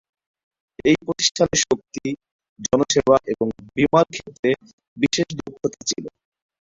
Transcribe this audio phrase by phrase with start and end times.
[0.85, 2.05] এই প্রতিষ্ঠানের শক্তি,
[2.59, 4.49] জনসেবা এবং বীমার ক্ষেত্রে
[4.97, 6.05] বিশেষ দক্ষতা ছিল।